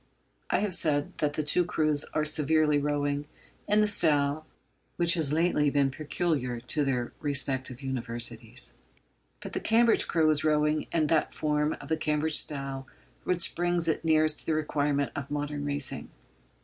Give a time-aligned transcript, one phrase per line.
[0.49, 3.27] I have said that the two crews are severally rowing
[3.67, 4.47] in the style
[4.95, 8.73] which has lately been peculiar to their respective Universities.
[9.41, 12.87] But the Cambridge crew is rowing in that form of the Cambridge style
[13.25, 16.09] which brings it nearest to the requirements of modern racing.